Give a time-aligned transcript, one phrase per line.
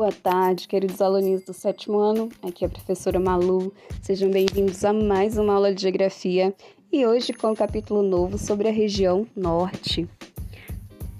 [0.00, 2.30] Boa tarde, queridos alunos do sétimo ano.
[2.42, 3.70] Aqui é a professora Malu.
[4.00, 6.54] Sejam bem-vindos a mais uma aula de geografia
[6.90, 10.08] e hoje com um capítulo novo sobre a região norte.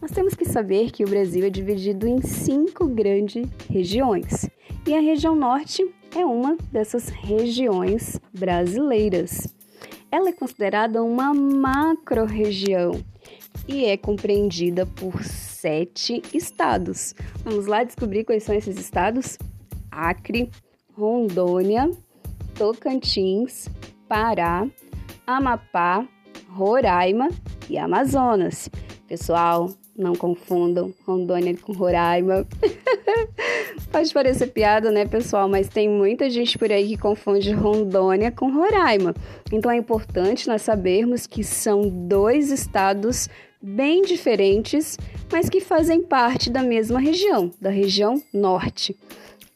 [0.01, 4.49] Nós temos que saber que o Brasil é dividido em cinco grandes regiões
[4.87, 5.87] e a região norte
[6.17, 9.55] é uma dessas regiões brasileiras.
[10.11, 12.93] Ela é considerada uma macro-região
[13.69, 15.23] e é compreendida por
[15.61, 17.15] sete estados.
[17.45, 19.39] Vamos lá descobrir quais são esses estados?
[19.91, 20.51] Acre,
[20.95, 21.91] Rondônia,
[22.55, 23.69] Tocantins,
[24.09, 24.67] Pará,
[25.27, 26.07] Amapá,
[26.49, 27.29] Roraima
[27.69, 28.71] e Amazonas.
[29.07, 32.47] Pessoal, não confundam Rondônia com Roraima.
[33.93, 35.49] Pode parecer piada, né, pessoal?
[35.49, 39.15] Mas tem muita gente por aí que confunde Rondônia com Roraima.
[39.53, 43.29] Então é importante nós sabermos que são dois estados
[43.63, 44.97] bem diferentes,
[45.31, 48.97] mas que fazem parte da mesma região, da região norte,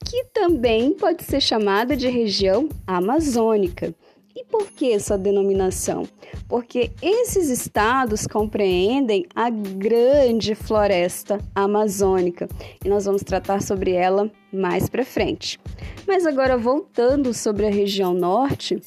[0.05, 3.95] que também pode ser chamada de região amazônica.
[4.37, 6.09] E por que essa denominação?
[6.49, 12.49] Porque esses estados compreendem a grande floresta amazônica
[12.85, 15.61] e nós vamos tratar sobre ela mais para frente.
[16.07, 18.83] Mas agora voltando sobre a região norte,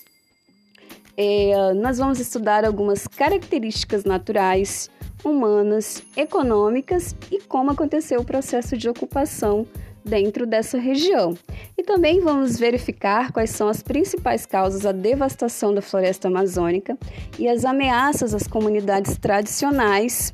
[1.16, 4.90] é, nós vamos estudar algumas características naturais,
[5.30, 9.66] humanas, econômicas e como aconteceu o processo de ocupação
[10.04, 11.38] dentro dessa região.
[11.78, 16.98] E também vamos verificar quais são as principais causas da devastação da floresta amazônica
[17.38, 20.32] e as ameaças às comunidades tradicionais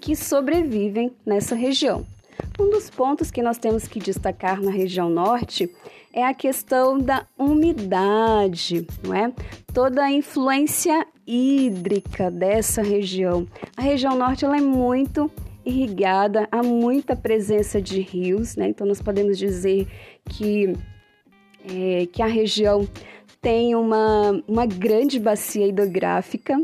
[0.00, 2.04] que sobrevivem nessa região.
[2.58, 5.70] Um dos pontos que nós temos que destacar na região norte
[6.12, 9.32] é a questão da umidade, não é?
[9.72, 13.46] Toda a influência hídrica dessa região.
[13.76, 15.30] A região norte ela é muito
[15.64, 18.68] irrigada, há muita presença de rios, né?
[18.68, 19.86] Então nós podemos dizer
[20.28, 20.74] que,
[21.66, 22.86] é, que a região
[23.40, 26.60] tem uma, uma grande bacia hidrográfica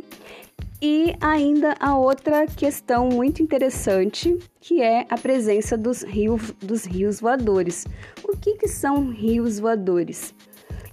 [0.83, 7.21] e ainda a outra questão muito interessante, que é a presença dos rios, dos rios
[7.21, 7.87] voadores.
[8.25, 10.35] O que, que são rios voadores?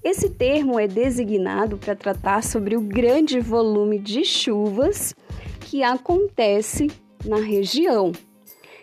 [0.09, 5.13] Esse termo é designado para tratar sobre o grande volume de chuvas
[5.59, 6.90] que acontece
[7.25, 8.13] na região.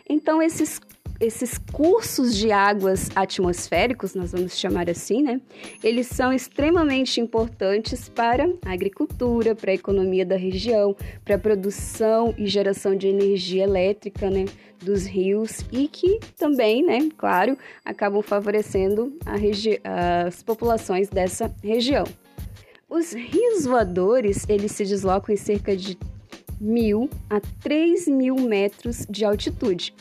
[0.06, 0.78] Então, esses
[1.24, 5.40] esses cursos de águas atmosféricos, nós vamos chamar assim, né?
[5.82, 12.34] Eles são extremamente importantes para a agricultura, para a economia da região, para a produção
[12.36, 14.44] e geração de energia elétrica, né?
[14.82, 17.08] Dos rios e que também, né?
[17.16, 19.16] Claro, acabam favorecendo
[20.26, 22.04] as populações dessa região.
[22.88, 25.98] Os rios voadores, eles se deslocam em cerca de
[26.60, 29.94] mil a 3 mil metros de altitude.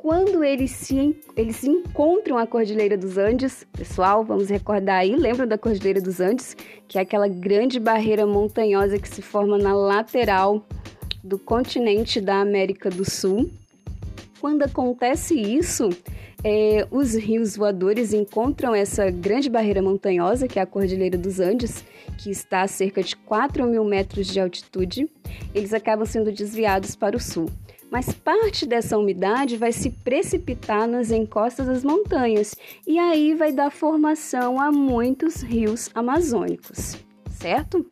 [0.00, 5.58] Quando eles se, eles encontram a Cordilheira dos Andes, pessoal, vamos recordar aí, lembram da
[5.58, 6.56] Cordilheira dos Andes,
[6.88, 10.64] que é aquela grande barreira montanhosa que se forma na lateral
[11.22, 13.50] do continente da América do Sul.
[14.40, 15.90] Quando acontece isso,
[16.42, 21.84] é, os rios voadores encontram essa grande barreira montanhosa, que é a Cordilheira dos Andes,
[22.16, 25.10] que está a cerca de 4 mil metros de altitude,
[25.54, 27.50] eles acabam sendo desviados para o sul.
[27.90, 32.54] Mas parte dessa umidade vai se precipitar nas encostas das montanhas
[32.86, 36.96] e aí vai dar formação a muitos rios amazônicos,
[37.30, 37.84] certo?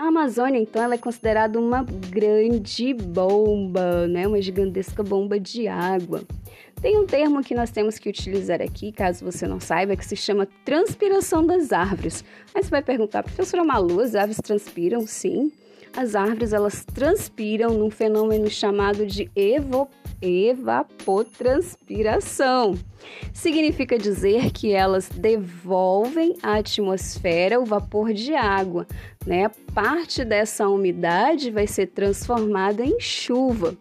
[0.00, 4.26] A Amazônia, então, ela é considerada uma grande bomba, né?
[4.26, 6.22] uma gigantesca bomba de água.
[6.80, 10.16] Tem um termo que nós temos que utilizar aqui, caso você não saiba, que se
[10.16, 12.24] chama transpiração das árvores.
[12.54, 15.06] Aí você vai perguntar, professora Malu, as árvores transpiram?
[15.06, 15.52] Sim.
[15.96, 19.88] As árvores, elas transpiram num fenômeno chamado de evo,
[20.22, 22.78] evapotranspiração.
[23.32, 28.86] Significa dizer que elas devolvem à atmosfera o vapor de água,
[29.26, 29.50] né?
[29.74, 33.76] Parte dessa umidade vai ser transformada em chuva.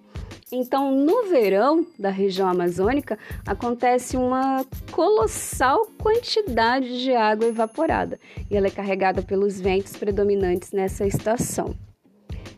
[0.51, 8.19] Então, no verão da região amazônica, acontece uma colossal quantidade de água evaporada
[8.49, 11.75] e ela é carregada pelos ventos predominantes nessa estação.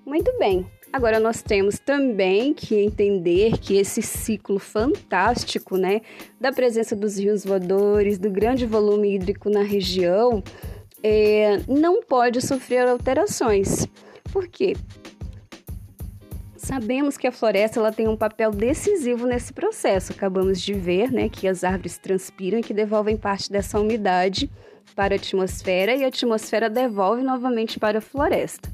[0.06, 6.02] Muito bem, agora nós temos também que entender que esse ciclo fantástico, né,
[6.40, 10.44] da presença dos rios voadores, do grande volume hídrico na região,
[11.04, 13.88] é, não pode sofrer alterações.
[14.32, 14.76] Por quê?
[16.58, 20.12] Sabemos que a floresta ela tem um papel decisivo nesse processo.
[20.12, 24.50] Acabamos de ver né, que as árvores transpiram e que devolvem parte dessa umidade
[24.96, 28.70] para a atmosfera e a atmosfera devolve novamente para a floresta.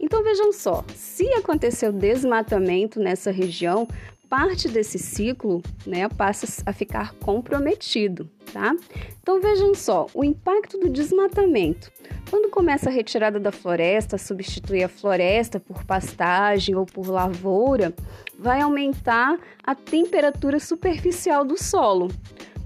[0.00, 3.88] Então vejam só, se aconteceu desmatamento nessa região,
[4.28, 8.76] parte desse ciclo né, passa a ficar comprometido, tá?
[9.20, 11.90] Então vejam só, o impacto do desmatamento.
[12.30, 17.94] Quando começa a retirada da floresta, substituir a floresta por pastagem ou por lavoura,
[18.38, 22.08] vai aumentar a temperatura superficial do solo.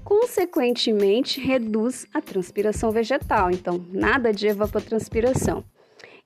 [0.03, 3.49] Consequentemente, reduz a transpiração vegetal.
[3.49, 5.63] Então, nada de evapotranspiração.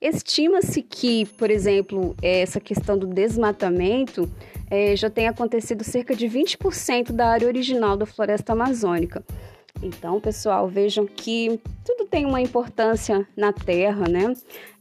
[0.00, 4.30] Estima-se que, por exemplo, essa questão do desmatamento
[4.70, 9.24] é, já tem acontecido cerca de 20% da área original da floresta amazônica.
[9.82, 14.34] Então, pessoal, vejam que tudo tem uma importância na Terra, né?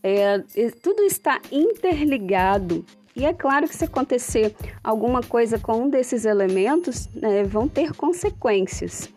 [0.03, 0.43] É,
[0.81, 2.85] tudo está interligado.
[3.15, 7.93] E é claro que se acontecer alguma coisa com um desses elementos, né, vão ter
[7.93, 9.09] consequências.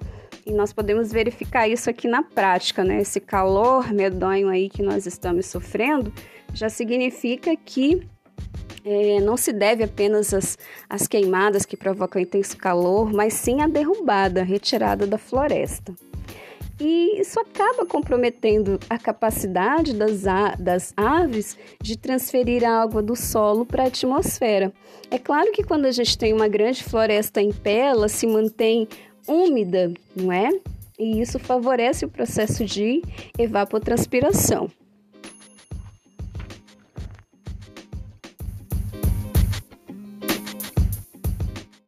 [0.46, 3.00] E nós podemos verificar isso aqui na prática, né?
[3.00, 6.12] Esse calor medonho aí que nós estamos sofrendo
[6.52, 8.06] já significa que
[8.84, 10.58] é, não se deve apenas às,
[10.88, 15.94] às queimadas que provocam intenso calor, mas sim à derrubada, retirada da floresta.
[16.80, 20.22] E isso acaba comprometendo a capacidade das,
[20.58, 24.72] das aves de transferir a água do solo para a atmosfera.
[25.10, 28.88] É claro que quando a gente tem uma grande floresta em pé, ela se mantém
[29.26, 30.50] úmida, não é?
[30.98, 33.02] E isso favorece o processo de
[33.38, 34.70] evapotranspiração.